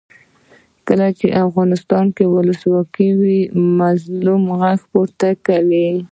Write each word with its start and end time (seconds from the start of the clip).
کله 0.87 1.07
چې 1.19 1.27
افغانستان 1.45 2.05
کې 2.15 2.25
ولسواکي 2.33 3.09
وي 3.19 3.39
مظلوم 3.81 4.43
غږ 4.61 4.79
پورته 4.91 5.29
کوي. 5.47 5.87